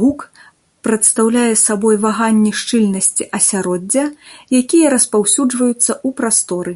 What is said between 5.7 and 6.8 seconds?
ў прасторы.